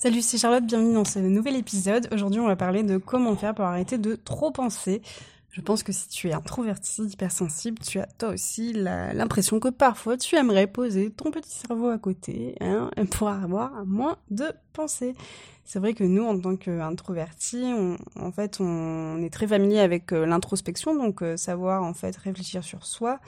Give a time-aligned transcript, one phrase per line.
[0.00, 2.08] Salut, c'est Charlotte, bienvenue dans ce nouvel épisode.
[2.12, 5.02] Aujourd'hui, on va parler de comment faire pour arrêter de trop penser.
[5.50, 10.16] Je pense que si tu es introverti, hypersensible, tu as toi aussi l'impression que parfois
[10.16, 15.16] tu aimerais poser ton petit cerveau à côté hein, pour avoir moins de pensées.
[15.64, 17.66] C'est vrai que nous, en tant qu'introvertis,
[18.14, 22.62] en fait, on est très familier avec euh, l'introspection, donc euh, savoir en fait réfléchir
[22.62, 23.18] sur soi.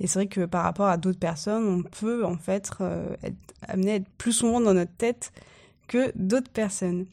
[0.00, 3.44] Et c'est vrai que par rapport à d'autres personnes, on peut en fait euh, être
[3.68, 5.32] amené à être plus souvent dans notre tête
[5.86, 7.06] que d'autres personnes.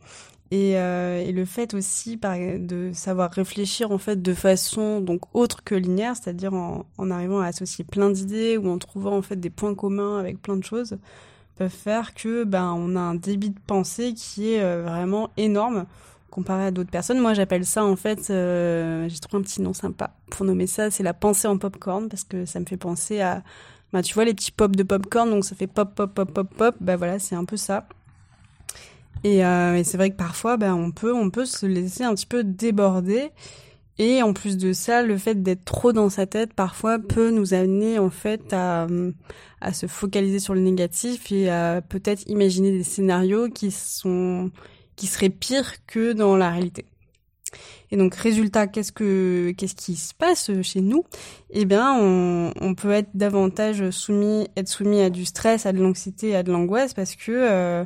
[0.51, 5.73] Et, euh, le fait aussi de savoir réfléchir en fait de façon donc autre que
[5.73, 9.73] linéaire, c'est-à-dire en, arrivant à associer plein d'idées ou en trouvant en fait des points
[9.73, 10.97] communs avec plein de choses,
[11.55, 15.86] peuvent faire que ben on a un débit de pensée qui est euh, vraiment énorme
[16.29, 17.19] comparé à d'autres personnes.
[17.19, 20.92] Moi, j'appelle ça en fait, euh, j'ai trouvé un petit nom sympa pour nommer ça,
[20.92, 23.43] c'est la pensée en popcorn parce que ça me fait penser à,
[23.92, 26.47] bah, tu vois les petits pops de popcorn, donc ça fait pop pop pop pop
[26.55, 27.87] pop, bah voilà, c'est un peu ça.
[29.25, 32.25] Euh, et, c'est vrai que parfois, ben, on peut, on peut se laisser un petit
[32.25, 33.30] peu déborder.
[34.00, 37.53] Et en plus de ça, le fait d'être trop dans sa tête, parfois, peut nous
[37.53, 38.88] amener en fait à,
[39.61, 44.52] à se focaliser sur le négatif et à peut-être imaginer des scénarios qui sont,
[44.95, 46.86] qui seraient pires que dans la réalité.
[47.92, 51.03] Et donc, résultat, qu'est-ce que, qu'est-ce qui se passe chez nous?
[51.52, 55.80] Eh bien, on, on, peut être davantage soumis, être soumis à du stress, à de
[55.80, 57.83] l'anxiété, à de l'angoisse, parce que euh,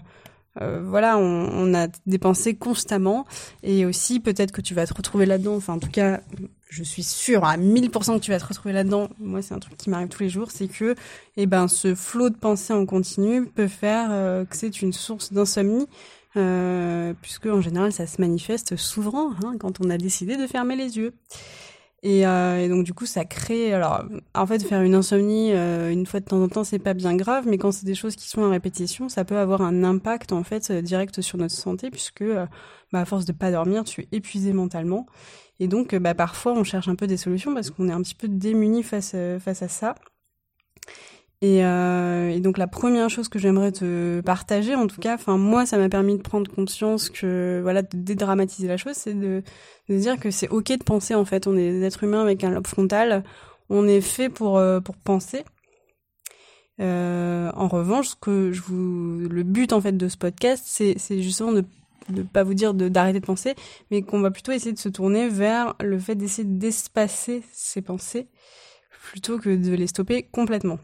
[0.61, 3.25] euh, voilà, on, on, a dépensé constamment
[3.63, 5.55] et aussi peut-être que tu vas te retrouver là-dedans.
[5.55, 6.22] Enfin, en tout cas,
[6.69, 9.09] je suis sûre à 1000% que tu vas te retrouver là-dedent.
[9.19, 10.95] Moi, c'est un truc qui m'arrive tous les jours, c'est que,
[11.38, 15.31] eh ben, ce flot de pensée en continu peut faire euh, que c'est une source
[15.33, 15.88] d'insomnie.
[16.35, 20.75] Euh, puisque en général ça se manifeste souvent hein, quand on a décidé de fermer
[20.75, 21.13] les yeux.
[22.08, 23.73] Et, euh, et, donc du coup, ça crée.
[23.73, 26.94] Alors, en fait, faire une insomnie euh, une fois de temps en temps, c'est pas
[26.94, 29.83] bien grave, mais quand c'est des choses qui sont en répétition, ça peut avoir un
[29.83, 33.83] impact en fait euh, direct sur notre santé, puisque bah, à force de pas dormir,
[33.83, 35.05] tu es épuisé mentalement.
[35.59, 38.16] Et donc, bah, parfois, on cherche un peu des solutions parce qu'on est un petit
[38.16, 39.96] peu démuni face face à ça.
[41.42, 45.38] Et, euh, et, donc la première chose que j'aimerais te partager, en tout cas, enfin
[45.38, 49.44] moi, ça m'a permis de prendre conscience que voilà, de dédramatiser la chose, c'est de,
[49.88, 51.46] de dire que c'est ok de penser en fait.
[51.46, 53.24] On est des êtres humains avec un lobe frontal,
[53.70, 55.44] on est fait pour euh, pour penser.
[56.80, 60.96] Euh, en revanche, ce que je vous, le but en fait de ce podcast, c'est
[60.97, 61.64] c'est justement de
[62.09, 63.53] ne pas vous dire d'arrêter de, de penser,
[63.92, 68.28] mais qu'on va plutôt essayer de se tourner vers le fait d'essayer d'espacer ces pensées
[69.12, 70.80] plutôt que de les stopper complètement.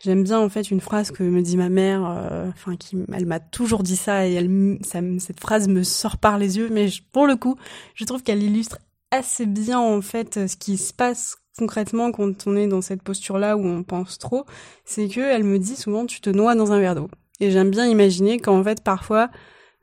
[0.00, 3.26] J'aime bien en fait une phrase que me dit ma mère, euh, enfin qui, elle
[3.26, 6.88] m'a toujours dit ça et elle, ça, cette phrase me sort par les yeux, mais
[7.12, 7.56] pour le coup,
[7.94, 8.78] je trouve qu'elle illustre
[9.10, 13.56] assez bien en fait ce qui se passe concrètement quand on est dans cette posture-là
[13.56, 14.44] où on pense trop.
[14.84, 17.08] C'est que elle me dit souvent tu te noies dans un verre d'eau.
[17.40, 19.30] Et j'aime bien imaginer qu'en fait parfois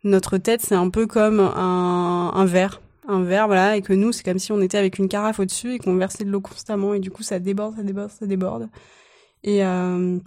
[0.03, 4.11] notre tête c'est un peu comme un, un verre un verre, voilà, et que nous,
[4.11, 6.93] c'est comme si on était avec une carafe au-dessus et qu'on versait de l'eau constamment,
[6.93, 8.69] et du coup, ça déborde, ça déborde, ça déborde.
[9.43, 10.19] Et, euh,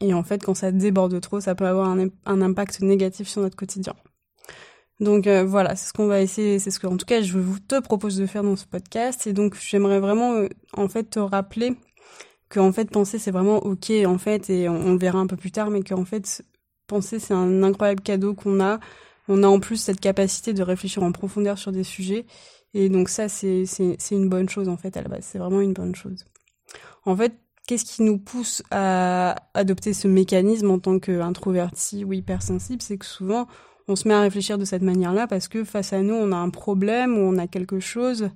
[0.00, 3.56] et en fait, quand ça déborde trop, ça peut avoir un, impact négatif sur notre
[3.56, 3.94] quotidien.
[5.00, 7.38] Donc euh, voilà, c'est ce qu'on va essayer, c'est ce que en tout cas je
[7.38, 9.26] vous te propose de faire dans ce podcast.
[9.28, 11.76] Et donc j'aimerais vraiment euh, en fait te rappeler
[12.48, 15.36] que en fait penser c'est vraiment ok en fait et on, on, verra un peu
[15.36, 16.42] plus tard, mais qu'en fait
[16.88, 18.80] penser c'est un incroyable cadeau qu'on a.
[19.28, 22.26] On a en plus cette capacité de réfléchir en profondeur sur des sujets
[22.74, 23.64] et donc ça c'est
[24.10, 25.24] une bonne chose en fait à la base.
[25.24, 26.24] C'est vraiment une bonne chose.
[27.04, 27.34] En fait
[27.68, 32.80] Qu'est-ce qui nous pousse à adopter ce mécanisme en tant qu'introverti ou hypersensible?
[32.80, 33.46] C'est que souvent,
[33.88, 36.36] on se met à réfléchir de cette manière-là parce que face à nous, on a
[36.36, 38.30] un problème ou on a quelque chose,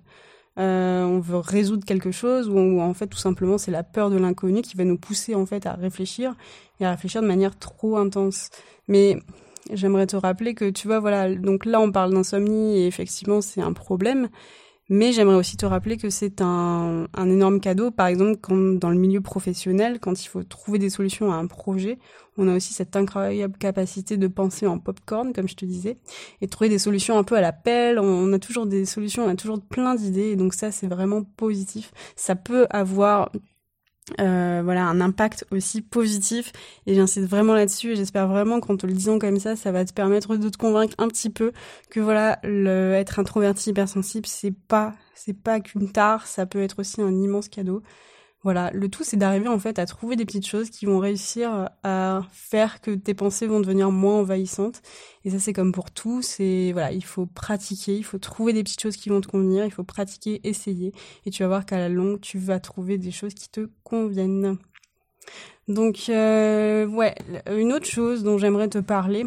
[0.59, 4.11] euh, on veut résoudre quelque chose ou, ou en fait tout simplement c'est la peur
[4.11, 6.35] de l'inconnu qui va nous pousser en fait à réfléchir
[6.79, 8.51] et à réfléchir de manière trop intense.
[8.87, 9.17] Mais
[9.73, 13.63] j'aimerais te rappeler que tu vois voilà donc là on parle d'insomnie et effectivement c'est
[13.63, 14.29] un problème
[14.89, 17.91] mais j'aimerais aussi te rappeler que c'est un, un, énorme cadeau.
[17.91, 21.47] Par exemple, quand, dans le milieu professionnel, quand il faut trouver des solutions à un
[21.47, 21.99] projet,
[22.37, 25.99] on a aussi cette incroyable capacité de penser en popcorn, comme je te disais,
[26.41, 27.99] et trouver des solutions un peu à la pelle.
[27.99, 31.23] On a toujours des solutions, on a toujours plein d'idées, et donc ça, c'est vraiment
[31.23, 31.93] positif.
[32.17, 33.31] Ça peut avoir
[34.21, 36.53] euh, voilà un impact aussi positif.
[36.87, 39.85] Et j'insiste vraiment là-dessus et j'espère vraiment qu'en te le disant comme ça ça va
[39.85, 41.53] te permettre de te convaincre un petit peu
[41.91, 46.81] que voilà le être introverti hypersensible c'est pas c'est pas qu'une tare ça peut être
[46.81, 47.83] aussi un immense cadeau
[48.45, 51.71] voilà, le tout c'est d'arriver en fait à trouver des petites choses qui vont réussir
[51.85, 54.83] à faire que tes pensées vont devenir moins envahissantes.
[55.25, 58.65] Et ça c'est comme pour tout, c'est voilà, il faut pratiquer, il faut trouver des
[58.65, 60.93] petites choses qui vont te convenir, il faut pratiquer, essayer,
[61.25, 64.59] et tu vas voir qu'à la longue tu vas trouver des choses qui te conviennent.
[65.69, 67.15] Donc euh, ouais,
[67.51, 69.25] une autre chose dont j'aimerais te parler,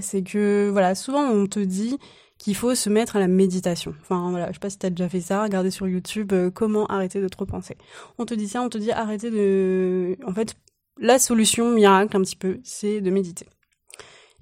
[0.00, 1.96] c'est que voilà, souvent on te dit
[2.40, 3.94] qu'il faut se mettre à la méditation.
[4.00, 6.86] Enfin voilà, je sais pas si t'as déjà fait ça, regarder sur YouTube euh, comment
[6.86, 7.76] arrêter de trop penser.
[8.18, 10.56] On te dit ça, on te dit arrêter de en fait
[10.98, 13.46] la solution miracle un petit peu, c'est de méditer.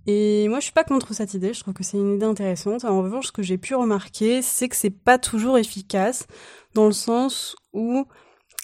[0.06, 1.52] Et moi, je suis pas contre cette idée.
[1.52, 2.84] Je trouve que c'est une idée intéressante.
[2.84, 6.26] En revanche, ce que j'ai pu remarquer, c'est que c'est pas toujours efficace
[6.74, 8.06] dans le sens où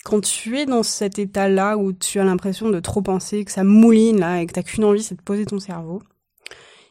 [0.04, 3.64] quand tu es dans cet état-là où tu as l'impression de trop penser, que ça
[3.64, 6.00] mouline là, et que t'as qu'une envie, c'est de poser ton cerveau.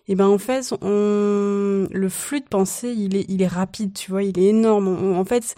[0.07, 1.87] Et ben en fait, on...
[1.89, 4.87] le flux de pensée, il est, il est rapide, tu vois, il est énorme.
[4.87, 5.55] en fait,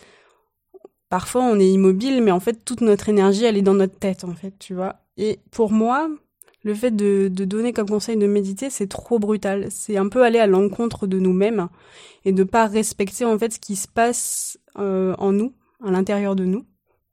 [1.09, 4.23] parfois on est immobile, mais en fait toute notre énergie, elle est dans notre tête,
[4.23, 4.97] en fait, tu vois.
[5.17, 6.09] Et pour moi,
[6.63, 9.67] le fait de, de donner comme conseil de méditer, c'est trop brutal.
[9.69, 11.69] C'est un peu aller à l'encontre de nous-mêmes
[12.25, 15.53] et de pas respecter en fait ce qui se passe euh, en nous,
[15.83, 16.65] à l'intérieur de nous.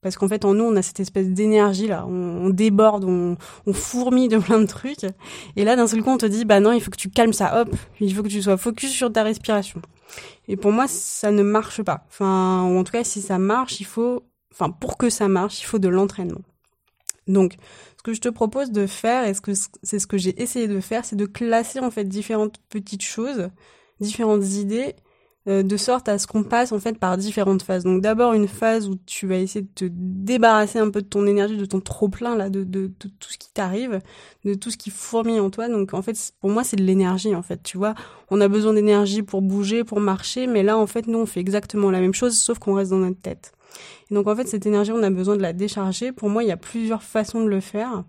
[0.03, 3.37] Parce qu'en fait, en nous, on a cette espèce d'énergie là, on, déborde, on,
[3.73, 5.07] fourmille de plein de trucs.
[5.55, 7.33] Et là, d'un seul coup, on te dit, bah non, il faut que tu calmes
[7.33, 7.71] ça, hop,
[8.01, 9.81] il faut que tu sois focus sur ta respiration.
[10.49, 12.05] Et pour moi, ça ne marche pas.
[12.09, 15.67] Enfin, en tout cas, si ça marche, il faut, enfin, pour que ça marche, il
[15.67, 16.43] faut de l'entraînement.
[17.29, 17.55] Donc,
[17.97, 19.53] ce que je te propose de faire, et ce que
[19.85, 23.51] c'est ce que j'ai essayé de faire, c'est de classer en fait différentes petites choses,
[24.01, 24.97] différentes idées,
[25.49, 27.85] euh, de sorte à ce qu'on passe en fait par différentes phases.
[27.85, 31.27] Donc d'abord une phase où tu vas essayer de te débarrasser un peu de ton
[31.27, 34.01] énergie, de ton trop plein là, de, de, de tout ce qui t'arrive,
[34.45, 35.69] de tout ce qui fourmille en toi.
[35.69, 37.63] Donc en fait pour moi c'est de l'énergie en fait.
[37.63, 37.95] Tu vois,
[38.31, 41.41] on a besoin d'énergie pour bouger, pour marcher, mais là en fait nous on fait
[41.41, 43.53] exactement la même chose sauf qu'on reste dans notre tête
[44.13, 46.13] donc en fait, cette énergie, on a besoin de la décharger.
[46.13, 48.05] Pour moi, il y a plusieurs façons de le faire.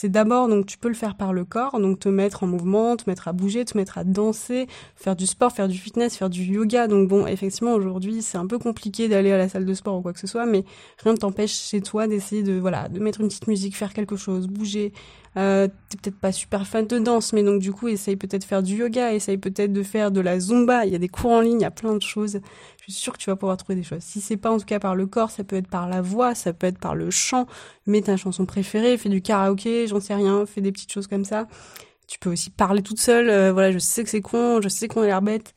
[0.00, 2.96] C'est d'abord, donc tu peux le faire par le corps, donc te mettre en mouvement,
[2.96, 6.30] te mettre à bouger, te mettre à danser, faire du sport, faire du fitness, faire
[6.30, 6.86] du yoga.
[6.86, 10.00] Donc bon, effectivement, aujourd'hui, c'est un peu compliqué d'aller à la salle de sport ou
[10.00, 10.62] quoi que ce soit, mais
[11.02, 14.14] rien ne t'empêche chez toi d'essayer de, voilà, de mettre une petite musique, faire quelque
[14.14, 14.92] chose, bouger,
[15.36, 18.62] euh, t'es peut-être pas super fan de danse, mais donc du coup, essaye peut-être faire
[18.62, 20.86] du yoga, essaye peut-être de faire de la zumba.
[20.86, 22.40] Il y a des cours en ligne, il y a plein de choses.
[22.78, 24.02] Je suis sûre que tu vas pouvoir trouver des choses.
[24.02, 26.34] Si c'est pas en tout cas par le corps, ça peut être par la voix,
[26.34, 27.46] ça peut être par le chant.
[27.86, 31.24] Mets ta chanson préférée, fais du karaoké, j'en sais rien, fais des petites choses comme
[31.24, 31.46] ça.
[32.06, 33.28] Tu peux aussi parler toute seule.
[33.28, 35.54] Euh, voilà, je sais que c'est con, je sais qu'on a l'air bête,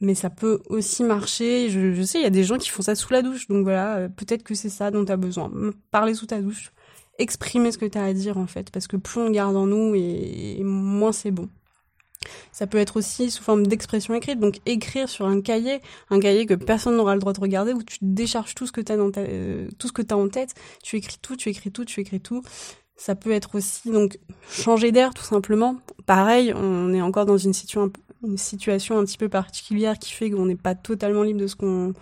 [0.00, 1.68] mais ça peut aussi marcher.
[1.70, 3.96] Je, sais, il y a des gens qui font ça sous la douche, donc voilà,
[3.96, 5.50] euh, peut-être que c'est ça dont tu as besoin.
[5.90, 6.72] Parler sous ta douche
[7.18, 9.66] exprimer ce que tu as à dire en fait, parce que plus on garde en
[9.66, 11.48] nous et, moins c'est bon.
[12.52, 16.46] Ça peut être aussi sous forme d'expression écrite, donc écrire sur un cahier, un cahier
[16.46, 18.96] que personne n'aura le droit de regarder, où tu décharges tout ce que tu as
[18.96, 22.00] euh, tout ce que tu as en tête, tu écris tout, tu écris tout, tu
[22.00, 22.42] écris tout.
[23.04, 25.74] Ça peut être aussi donc changer d'air tout simplement.
[26.06, 27.52] Pareil, on est encore dans une
[28.24, 31.56] une situation un petit peu particulière qui fait qu'on n'est pas totalement libre de ce
[31.56, 31.94] qu'on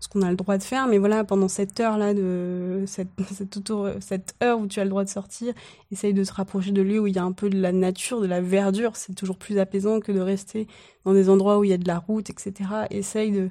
[0.00, 3.58] ce qu'on a le droit de faire, mais voilà, pendant cette heure-là, de cette, cette,
[4.00, 5.52] cette heure où tu as le droit de sortir,
[5.92, 8.22] essaye de te rapprocher de lieux où il y a un peu de la nature,
[8.22, 10.66] de la verdure, c'est toujours plus apaisant que de rester
[11.04, 12.54] dans des endroits où il y a de la route, etc.
[12.90, 13.50] Essaye de,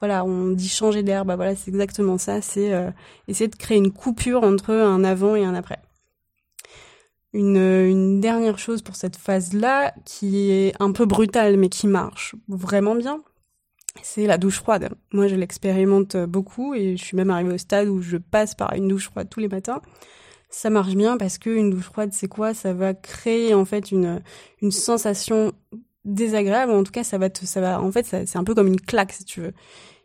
[0.00, 2.90] voilà, on dit changer d'air, bah voilà, c'est exactement ça, c'est euh,
[3.26, 5.80] essayer de créer une coupure entre un avant et un après.
[7.34, 12.34] Une, une dernière chose pour cette phase-là, qui est un peu brutale, mais qui marche
[12.48, 13.20] vraiment bien,
[14.02, 14.90] c'est la douche froide.
[15.12, 18.72] Moi, je l'expérimente beaucoup et je suis même arrivée au stade où je passe par
[18.74, 19.82] une douche froide tous les matins.
[20.50, 22.54] Ça marche bien parce que une douche froide, c'est quoi?
[22.54, 24.22] Ça va créer en fait une
[24.62, 25.52] une sensation
[26.06, 26.72] désagréable.
[26.72, 27.82] En tout cas, ça va te, ça va.
[27.82, 29.52] En fait, c'est un peu comme une claque si tu veux.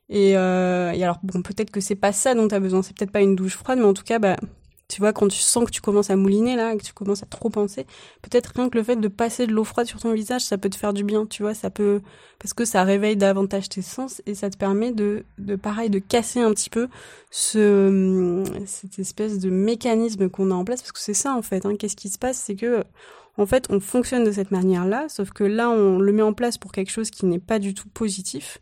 [0.10, 2.82] Et, euh, et alors bon, peut-être que c'est pas ça dont tu as besoin.
[2.82, 4.36] C'est peut-être pas une douche froide, mais en tout cas, bah
[4.88, 7.25] tu vois, quand tu sens que tu commences à mouliner là, que tu commences à
[7.25, 7.86] trop penser,
[8.22, 10.70] peut-être rien que le fait de passer de l'eau froide sur ton visage, ça peut
[10.70, 12.02] te faire du bien, tu vois, ça peut
[12.40, 16.00] parce que ça réveille davantage tes sens et ça te permet de de pareil de
[16.00, 16.90] casser un petit peu
[17.32, 21.66] ce cette espèce de mécanisme qu'on a en place parce que c'est ça en fait.
[21.66, 21.75] Hein.
[21.78, 22.84] Qu'est-ce qui se passe, c'est que
[23.38, 26.58] en fait, on fonctionne de cette manière-là, sauf que là, on le met en place
[26.58, 28.60] pour quelque chose qui n'est pas du tout positif.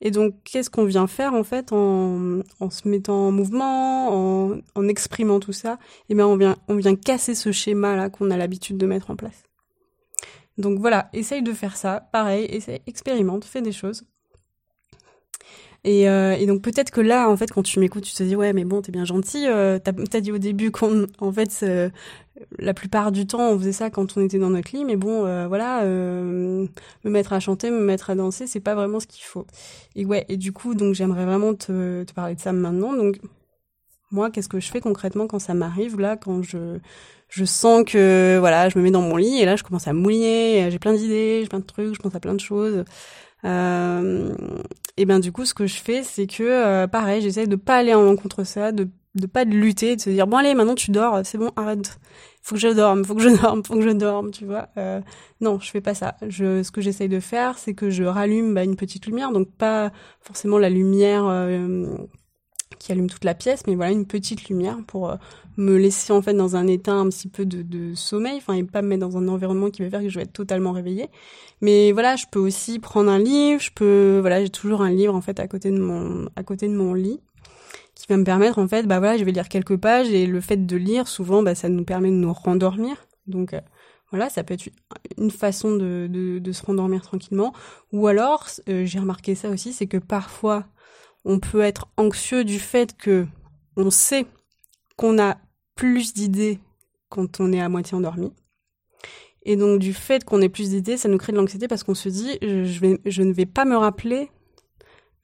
[0.00, 4.08] Et donc, qu'est-ce qu'on vient faire en fait en, en se mettant en mouvement,
[4.50, 5.78] en, en exprimant tout ça?
[6.08, 9.16] Eh bien, on vient, on vient casser ce schéma-là qu'on a l'habitude de mettre en
[9.16, 9.44] place.
[10.58, 12.08] Donc voilà, essaye de faire ça.
[12.12, 14.04] Pareil, essaye, expérimente, fais des choses.
[15.84, 18.36] Et, euh, et donc peut-être que là, en fait, quand tu m'écoutes, tu te dis
[18.36, 19.46] ouais, mais bon, t'es bien gentil.
[19.46, 21.64] Euh, t'as as dit au début qu'en en fait,
[22.58, 25.24] la plupart du temps, on faisait ça quand on était dans notre lit, mais bon,
[25.26, 26.66] euh, voilà, euh,
[27.04, 29.46] me mettre à chanter, me mettre à danser, c'est pas vraiment ce qu'il faut.
[29.94, 32.92] Et ouais, et du coup, donc j'aimerais vraiment te, te parler de ça maintenant.
[32.94, 33.20] Donc
[34.10, 36.78] moi, qu'est-ce que je fais concrètement quand ça m'arrive là, quand je
[37.28, 39.92] je sens que voilà, je me mets dans mon lit et là, je commence à
[39.92, 42.84] mouiller, j'ai plein d'idées, j'ai plein de trucs, je pense à plein de choses.
[43.44, 44.34] Euh,
[44.96, 47.76] et ben du coup, ce que je fais, c'est que euh, pareil, j'essaie de pas
[47.76, 50.74] aller en l'encontre ça, de de pas de lutter, de se dire bon allez maintenant
[50.74, 51.98] tu dors, c'est bon arrête,
[52.42, 54.68] faut que je dorme, faut que je dorme, faut que je dorme, tu vois.
[54.76, 55.00] Euh,
[55.40, 56.16] non, je fais pas ça.
[56.28, 59.50] Je, ce que j'essaye de faire, c'est que je rallume bah, une petite lumière, donc
[59.50, 61.96] pas forcément la lumière euh,
[62.78, 65.16] qui allume toute la pièce, mais voilà une petite lumière pour euh,
[65.56, 68.82] me laisser en fait dans un état un petit peu de, sommeil, enfin et pas
[68.82, 71.08] me mettre dans un environnement qui va faire que je vais être totalement réveillée.
[71.60, 75.14] Mais voilà, je peux aussi prendre un livre, je peux voilà, j'ai toujours un livre
[75.14, 77.20] en fait à côté de mon à côté de mon lit
[77.94, 80.40] qui va me permettre en fait, bah voilà, je vais lire quelques pages et le
[80.40, 83.06] fait de lire, souvent, bah, ça nous permet de nous rendormir.
[83.26, 83.60] Donc euh,
[84.10, 84.68] voilà, ça peut être
[85.18, 87.52] une façon de, de, de se rendormir tranquillement.
[87.92, 90.64] Ou alors, euh, j'ai remarqué ça aussi, c'est que parfois,
[91.24, 93.26] on peut être anxieux du fait que
[93.76, 94.26] on sait
[94.96, 95.36] qu'on a
[95.74, 96.60] plus d'idées
[97.08, 98.32] quand on est à moitié endormi.
[99.44, 101.94] Et donc du fait qu'on ait plus d'idées, ça nous crée de l'anxiété parce qu'on
[101.94, 104.30] se dit je, ne vais pas me rappeler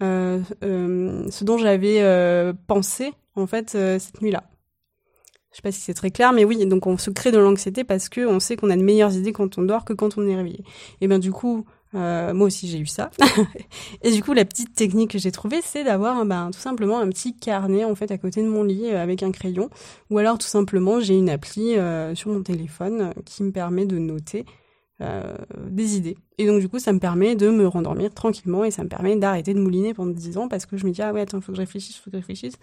[0.03, 4.45] euh, euh, ce dont j'avais euh, pensé en fait cette nuit-là.
[5.51, 7.83] Je sais pas si c'est très clair, mais oui, donc on se crée de l'anxiété
[7.83, 10.27] parce que on sait qu'on a de meilleures idées quand on dort que quand on
[10.29, 10.63] est réveillé.
[11.01, 13.11] Et bien du coup, euh, moi aussi j'ai eu ça.
[14.03, 17.09] et du coup, la petite technique que j'ai trouvée, c'est d'avoir ben, tout simplement un
[17.09, 19.71] petit carnet en fait à côté de mon lit avec un crayon,
[20.11, 23.99] ou alors tout simplement j'ai une appli euh, sur mon téléphone qui me permet de
[23.99, 24.45] noter
[25.03, 25.35] euh,
[25.67, 26.19] des idées.
[26.39, 29.17] Et donc du coup, ça me permet de me rendormir tranquillement et ça me permet
[29.17, 31.53] d'arrêter de mouliner pendant 10 ans parce que je me dis ah ouais attends, faut
[31.53, 32.55] que je réfléchisse, faut que je réfléchisse.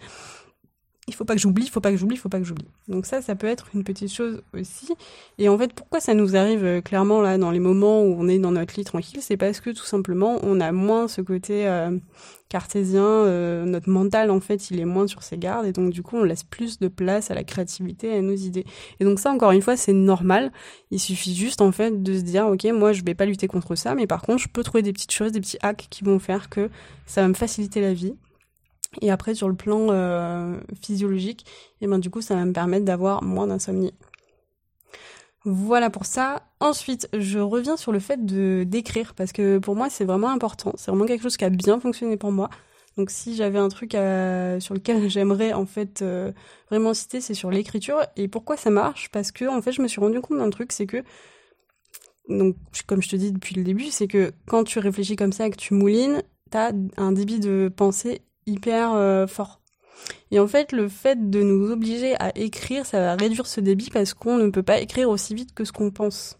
[1.08, 2.68] Il faut pas que j'oublie, il faut pas que j'oublie, il faut pas que j'oublie.
[2.86, 4.92] Donc ça, ça peut être une petite chose aussi.
[5.38, 8.28] Et en fait, pourquoi ça nous arrive euh, clairement là dans les moments où on
[8.28, 11.66] est dans notre lit tranquille, c'est parce que tout simplement on a moins ce côté
[11.66, 11.96] euh,
[12.48, 16.02] cartésien, euh, notre mental en fait il est moins sur ses gardes et donc du
[16.02, 18.64] coup on laisse plus de place à la créativité, à nos idées.
[19.00, 20.52] Et donc ça encore une fois c'est normal,
[20.90, 23.74] il suffit juste en fait de se dire ok moi je vais pas lutter contre
[23.74, 26.18] ça mais par contre je peux trouver des petites choses, des petits hacks qui vont
[26.18, 26.70] faire que
[27.06, 28.14] ça va me faciliter la vie.
[29.00, 31.44] Et après sur le plan euh, physiologique,
[31.80, 33.92] et ben du coup ça va me permettre d'avoir moins d'insomnie.
[35.44, 36.42] Voilà pour ça.
[36.60, 40.72] Ensuite, je reviens sur le fait de d'écrire parce que pour moi c'est vraiment important.
[40.76, 42.50] C'est vraiment quelque chose qui a bien fonctionné pour moi.
[42.96, 46.32] Donc si j'avais un truc sur lequel j'aimerais en fait euh,
[46.70, 48.00] vraiment citer, c'est sur l'écriture.
[48.16, 49.10] Et pourquoi ça marche?
[49.10, 51.02] Parce que en fait je me suis rendu compte d'un truc, c'est que
[52.28, 55.46] donc comme je te dis depuis le début, c'est que quand tu réfléchis comme ça
[55.46, 59.60] et que tu moulines, t'as un débit de pensée hyper euh, fort.
[60.30, 63.90] Et en fait, le fait de nous obliger à écrire, ça va réduire ce débit
[63.90, 66.38] parce qu'on ne peut pas écrire aussi vite que ce qu'on pense.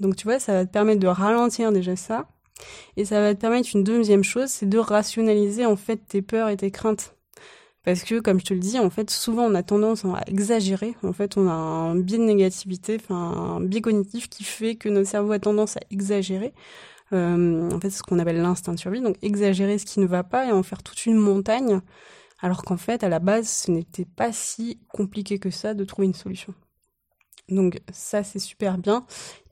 [0.00, 2.28] Donc tu vois, ça va te permettre de ralentir déjà ça.
[2.96, 6.48] Et ça va te permettre une deuxième chose, c'est de rationaliser en fait tes peurs
[6.48, 7.16] et tes craintes.
[7.84, 10.94] Parce que, comme je te le dis, en fait, souvent on a tendance à exagérer.
[11.02, 13.16] En fait, on a un biais de négativité, enfin
[13.56, 16.52] un biais cognitif qui fait que notre cerveau a tendance à exagérer.
[17.12, 19.00] Euh, en fait, c'est ce qu'on appelle l'instinct de survie.
[19.00, 21.80] Donc, exagérer ce qui ne va pas et en faire toute une montagne
[22.42, 26.06] alors qu'en fait, à la base, ce n'était pas si compliqué que ça de trouver
[26.08, 26.52] une solution.
[27.48, 29.04] Donc ça, c'est super bien.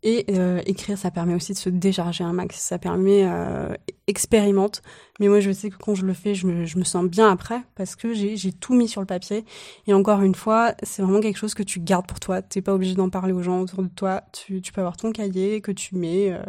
[0.02, 2.56] Et euh, écrire, ça permet aussi de se décharger un max.
[2.58, 3.74] Ça permet, euh,
[4.06, 4.82] expérimente.
[5.18, 7.96] Mais moi, je sais que quand je le fais, je me, sens bien après parce
[7.96, 9.44] que j'ai tout mis sur le papier.
[9.86, 12.42] Et encore une fois, c'est vraiment quelque chose que tu gardes pour toi.
[12.42, 14.22] T'es pas obligé d'en parler aux gens autour de toi.
[14.32, 16.42] Tu, tu peux avoir ton cahier que tu mets, euh,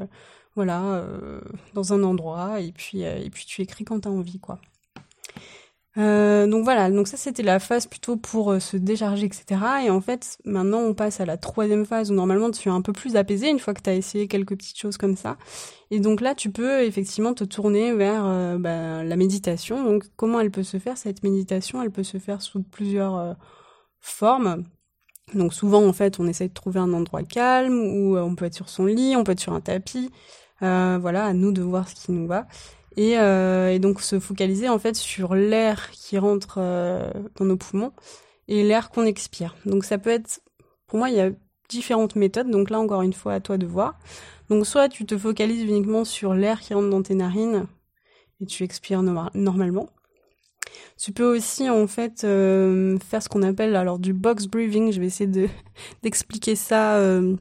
[0.56, 1.42] voilà, euh,
[1.74, 2.60] dans un endroit.
[2.62, 4.60] Et puis, euh, et puis tu écris quand t'as envie, quoi.
[5.98, 9.60] Euh, donc voilà, donc ça c'était la phase plutôt pour se décharger, etc.
[9.86, 12.82] Et en fait, maintenant on passe à la troisième phase où normalement tu es un
[12.82, 15.36] peu plus apaisé une fois que tu as essayé quelques petites choses comme ça.
[15.90, 18.24] Et donc là, tu peux effectivement te tourner vers
[18.58, 19.84] bah, la méditation.
[19.84, 21.84] Donc comment elle peut se faire cette méditation?
[21.84, 23.36] Elle peut se faire sous plusieurs
[24.00, 24.64] formes.
[25.34, 28.56] Donc souvent en fait, on essaie de trouver un endroit calme où on peut être
[28.56, 30.10] sur son lit, on peut être sur un tapis.
[30.62, 32.48] Voilà, à nous de voir ce qui nous va.
[32.98, 37.56] Et, euh, et, donc se focaliser en fait sur l'air qui rentre euh, dans nos
[37.56, 37.94] poumons
[38.48, 39.56] et l'air qu'on expire.
[39.66, 40.42] Donc ça peut être,
[40.88, 41.32] pour moi, il y a
[41.70, 42.50] différentes méthodes.
[42.50, 43.98] Donc là, encore une fois, à toi de voir.
[44.50, 47.68] Donc soit tu te focalises uniquement sur l'air qui rentre dans tes narines
[48.42, 49.88] et tu expires normalement.
[50.98, 54.92] Tu peux aussi en fait euh, faire ce qu'on appelle alors du box breathing.
[54.92, 55.48] Je vais essayer de
[56.04, 57.38] d'expliquer ça euh,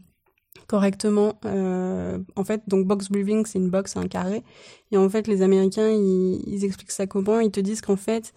[0.70, 1.40] correctement.
[1.46, 4.44] Euh, en fait, donc box breathing, c'est une box, un carré.
[4.92, 8.32] Et en fait, les Américains, ils, expliquent ça comment Ils te disent qu'en fait,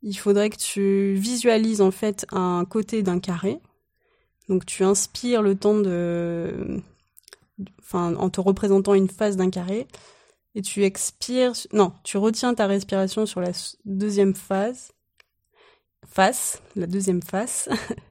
[0.00, 3.60] il faudrait que tu visualises en fait un côté d'un carré.
[4.48, 6.80] Donc tu inspires le temps de,
[7.80, 9.86] enfin, en te représentant une face d'un carré,
[10.54, 11.52] et tu expires.
[11.74, 13.50] Non, tu retiens ta respiration sur la
[13.84, 14.92] deuxième phase,
[16.08, 17.68] face, la deuxième face.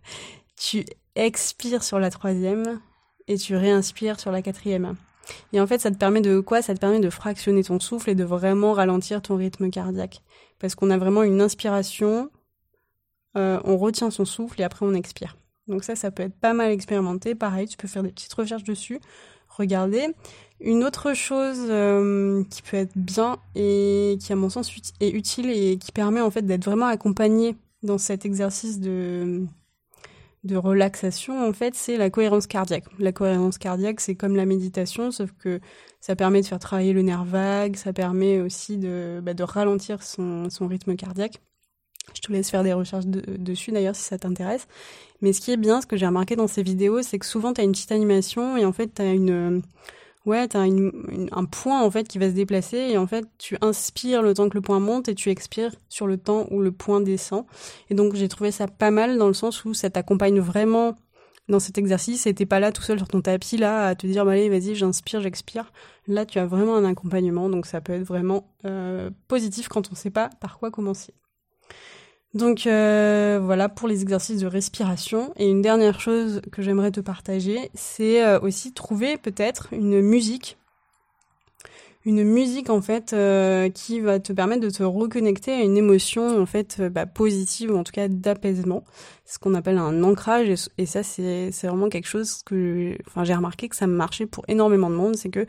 [0.55, 2.79] tu expires sur la troisième
[3.27, 4.95] et tu réinspires sur la quatrième.
[5.53, 6.61] Et en fait, ça te permet de quoi?
[6.61, 10.21] Ça te permet de fractionner ton souffle et de vraiment ralentir ton rythme cardiaque.
[10.59, 12.29] Parce qu'on a vraiment une inspiration,
[13.33, 15.35] on retient son souffle et après on expire.
[15.67, 17.35] Donc ça, ça peut être pas mal expérimenté.
[17.35, 18.99] Pareil, tu peux faire des petites recherches dessus,
[19.49, 20.07] regarder.
[20.61, 25.49] Une autre chose euh, qui peut être bien et qui à mon sens est utile
[25.49, 29.45] et qui permet en fait d'être vraiment accompagné dans cet exercice de
[30.45, 32.85] de relaxation en fait, c'est la cohérence cardiaque.
[32.99, 35.59] La cohérence cardiaque, c'est comme la méditation sauf que
[36.01, 40.49] ça permet de faire travailler le nerf vague, ça permet aussi de bah, ralentir son
[40.49, 41.41] son rythme cardiaque.
[42.13, 44.67] Je te laisse faire des recherches dessus d'ailleurs si ça t'intéresse.
[45.21, 47.53] Mais ce qui est bien, ce que j'ai remarqué dans ces vidéos, c'est que souvent
[47.53, 49.63] tu as une petite animation et en fait tu as une
[50.25, 53.57] ouais, tu as un point en fait qui va se déplacer et en fait tu
[53.61, 56.71] inspires le temps que le point monte et tu expires sur le temps où le
[56.71, 57.45] point descend.
[57.89, 60.95] Et donc j'ai trouvé ça pas mal dans le sens où ça t'accompagne vraiment
[61.47, 64.07] dans cet exercice et t'es pas là tout seul sur ton tapis là à te
[64.07, 65.71] dire bah, allez vas-y j'inspire j'expire.
[66.07, 69.95] Là tu as vraiment un accompagnement donc ça peut être vraiment euh, positif quand on
[69.95, 71.13] sait pas par quoi commencer.
[72.35, 75.33] Donc euh, voilà pour les exercices de respiration.
[75.37, 80.57] Et une dernière chose que j'aimerais te partager, c'est euh, aussi trouver peut-être une musique.
[82.03, 86.39] Une musique en fait euh, qui va te permettre de te reconnecter à une émotion
[86.39, 88.83] en fait bah, positive ou en tout cas d'apaisement,
[89.25, 93.69] ce qu'on appelle un ancrage et, ça c'est vraiment quelque chose que enfin j'ai remarqué
[93.69, 95.47] que ça marchait pour énormément de monde, c'est que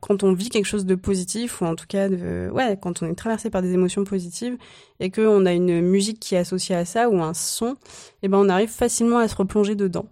[0.00, 3.06] quand on vit quelque chose de positif ou en tout cas de ouais quand on
[3.06, 4.56] est traversé par des émotions positives
[4.98, 7.76] et que on a une musique qui est associée à ça ou un son et
[8.24, 10.06] eh ben on arrive facilement à se replonger dedans.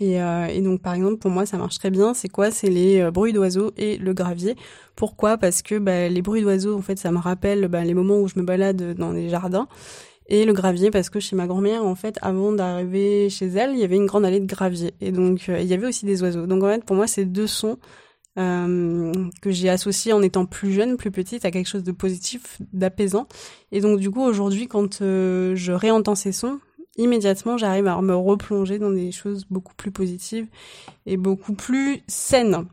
[0.00, 2.14] Et, euh, et donc par exemple pour moi ça marche très bien.
[2.14, 2.50] C'est quoi?
[2.50, 4.54] C'est les euh, bruits d'oiseaux et le gravier.
[4.94, 5.38] Pourquoi?
[5.38, 8.28] Parce que bah, les bruits d'oiseaux en fait ça me rappelle bah, les moments où
[8.28, 9.68] je me balade dans les jardins.
[10.30, 13.78] Et le gravier parce que chez ma grand-mère en fait avant d'arriver chez elle il
[13.78, 14.94] y avait une grande allée de gravier.
[15.00, 16.46] Et donc euh, il y avait aussi des oiseaux.
[16.46, 17.78] Donc en fait pour moi ces deux sons
[18.38, 22.58] euh, que j'ai associé en étant plus jeune, plus petite, à quelque chose de positif,
[22.72, 23.26] d'apaisant.
[23.72, 26.60] Et donc du coup aujourd'hui, quand euh, je réentends ces sons,
[26.96, 30.46] immédiatement j'arrive à me replonger dans des choses beaucoup plus positives
[31.06, 32.66] et beaucoup plus saines.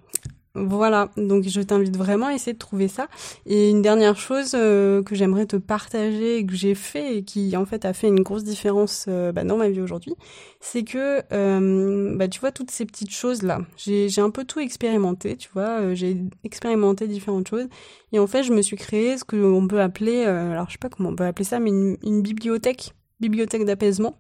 [0.56, 3.08] Voilà, donc je t'invite vraiment à essayer de trouver ça.
[3.46, 7.66] Et une dernière chose euh, que j'aimerais te partager que j'ai fait et qui en
[7.66, 10.16] fait a fait une grosse différence euh, bah, dans ma vie aujourd'hui,
[10.62, 14.62] c'est que euh, bah, tu vois toutes ces petites choses là, j'ai un peu tout
[14.62, 17.68] expérimenté, tu vois, j'ai expérimenté différentes choses
[18.14, 20.90] et en fait je me suis créé ce qu'on peut appeler, alors je sais pas
[20.90, 24.16] comment on peut appeler ça, mais une, une bibliothèque, bibliothèque d'apaisement.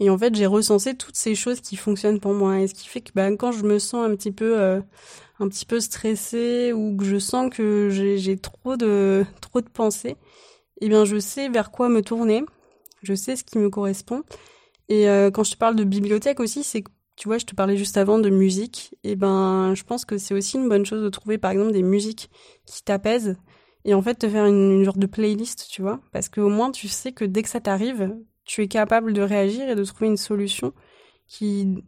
[0.00, 2.60] Et en fait, j'ai recensé toutes ces choses qui fonctionnent pour moi.
[2.60, 4.80] Et ce qui fait que bah, quand je me sens un petit peu, euh,
[5.38, 10.16] un petit peu stressée ou que je sens que j'ai trop de, trop de pensées,
[10.80, 12.44] eh bien, je sais vers quoi me tourner.
[13.02, 14.22] Je sais ce qui me correspond.
[14.88, 17.54] Et euh, quand je te parle de bibliothèque aussi, c'est que tu vois, je te
[17.54, 18.96] parlais juste avant de musique.
[19.04, 21.82] Et ben, je pense que c'est aussi une bonne chose de trouver, par exemple, des
[21.82, 22.28] musiques
[22.66, 23.36] qui t'apaisent
[23.84, 26.70] et en fait te faire une, une, genre de playlist, tu vois, parce qu'au moins
[26.70, 30.06] tu sais que dès que ça t'arrive, tu es capable de réagir et de trouver
[30.06, 30.72] une solution
[31.26, 31.82] qui,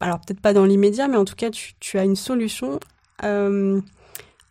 [0.00, 2.78] alors peut-être pas dans l'immédiat, mais en tout cas, tu, tu as une solution
[3.24, 3.80] euh,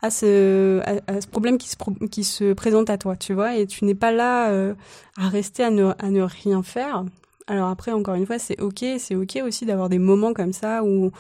[0.02, 3.68] à, ce, à, ce problème qui se, qui se présente à toi, tu vois, et
[3.68, 4.74] tu n'es pas là euh,
[5.18, 7.06] à rester à ne, à ne rien faire.
[7.48, 10.84] Alors après, encore une fois, c'est ok, c'est ok aussi d'avoir des moments comme ça
[10.84, 11.12] où,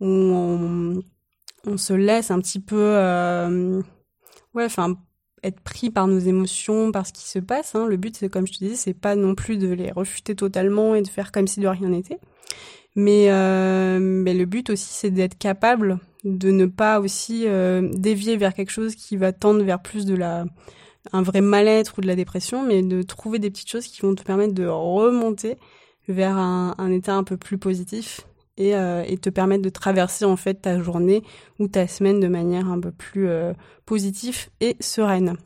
[0.00, 1.02] où on,
[1.66, 3.80] on, se laisse un petit peu, euh,
[4.54, 4.96] ouais, enfin
[5.42, 7.74] être pris par nos émotions, par ce qui se passe.
[7.74, 7.86] Hein.
[7.86, 10.94] Le but, c'est comme je te disais, c'est pas non plus de les refuter totalement
[10.94, 12.18] et de faire comme si de rien n'était.
[12.96, 18.36] Mais, euh, mais le but aussi, c'est d'être capable de ne pas aussi euh, dévier
[18.36, 20.44] vers quelque chose qui va tendre vers plus de la
[21.12, 24.14] un vrai mal-être ou de la dépression, mais de trouver des petites choses qui vont
[24.14, 25.56] te permettre de remonter
[26.08, 28.26] vers un, un état un peu plus positif
[28.60, 31.22] et, euh, et, te permettre de traverser en fait ta journée
[31.58, 33.52] ou ta semaine de manière un peu plus euh,
[33.86, 35.36] positive et sereine.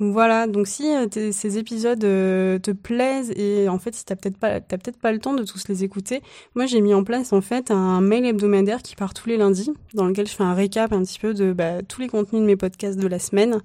[0.00, 4.60] Voilà, donc si euh, ces épisodes te plaisent et en fait si t'as peut-être pas
[4.60, 6.22] t'as peut-être pas le temps de tous les écouter,
[6.54, 9.70] moi j'ai mis en place en fait un mail hebdomadaire qui part tous les lundis,
[9.94, 12.46] dans lequel je fais un récap un petit peu de bah, tous les contenus de
[12.46, 13.60] mes podcasts de la semaine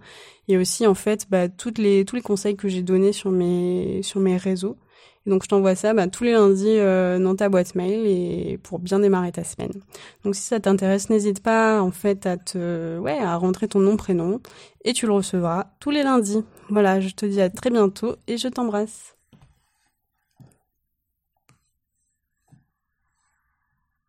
[0.50, 4.20] et aussi en fait bah, les tous les conseils que j'ai donnés sur mes sur
[4.20, 4.76] mes réseaux
[5.26, 8.80] donc je t'envoie ça bah, tous les lundis euh, dans ta boîte mail et pour
[8.80, 9.72] bien démarrer ta semaine.
[10.24, 13.98] Donc si ça t'intéresse, n'hésite pas en fait à te ouais à rentrer ton nom
[13.98, 14.42] prénom
[14.84, 16.44] et tu le recevras tous les lundis.
[16.70, 19.16] Voilà, je te dis à très bientôt et je t'embrasse.